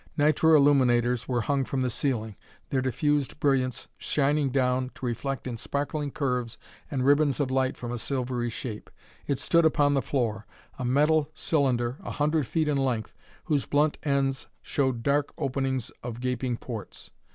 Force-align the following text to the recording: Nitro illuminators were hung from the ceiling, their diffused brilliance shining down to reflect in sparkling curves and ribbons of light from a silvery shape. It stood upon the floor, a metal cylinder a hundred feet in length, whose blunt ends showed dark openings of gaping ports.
Nitro 0.17 0.55
illuminators 0.55 1.27
were 1.27 1.41
hung 1.41 1.63
from 1.63 1.83
the 1.83 1.89
ceiling, 1.91 2.35
their 2.71 2.81
diffused 2.81 3.39
brilliance 3.39 3.87
shining 3.99 4.49
down 4.49 4.89
to 4.95 5.05
reflect 5.05 5.45
in 5.45 5.57
sparkling 5.57 6.09
curves 6.09 6.57
and 6.89 7.05
ribbons 7.05 7.39
of 7.39 7.51
light 7.51 7.77
from 7.77 7.91
a 7.91 7.99
silvery 7.99 8.49
shape. 8.49 8.89
It 9.27 9.39
stood 9.39 9.63
upon 9.63 9.93
the 9.93 10.01
floor, 10.01 10.47
a 10.79 10.83
metal 10.83 11.29
cylinder 11.35 11.97
a 12.03 12.09
hundred 12.09 12.47
feet 12.47 12.67
in 12.67 12.77
length, 12.77 13.13
whose 13.43 13.67
blunt 13.67 13.99
ends 14.01 14.47
showed 14.63 15.03
dark 15.03 15.33
openings 15.37 15.91
of 16.01 16.19
gaping 16.19 16.57
ports. 16.57 17.11